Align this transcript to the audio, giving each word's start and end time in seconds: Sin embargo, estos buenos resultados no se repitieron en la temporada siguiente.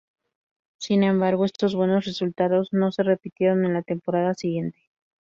Sin 0.79 1.03
embargo, 1.03 1.45
estos 1.45 1.75
buenos 1.75 2.05
resultados 2.05 2.69
no 2.71 2.91
se 2.91 3.03
repitieron 3.03 3.65
en 3.65 3.75
la 3.75 3.83
temporada 3.83 4.33
siguiente. 4.33 4.79